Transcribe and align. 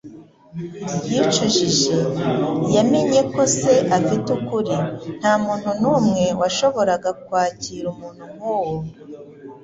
Yicujije, 1.09 1.97
yamenye 2.75 3.19
ko 3.33 3.41
se 3.57 3.73
afite 3.97 4.27
ukuri: 4.37 4.75
ntamuntu 5.19 5.69
numwe 5.81 6.25
washoboraga 6.39 7.09
kwakira 7.25 7.85
umuntu 7.93 8.23
nkuwo. 8.33 8.73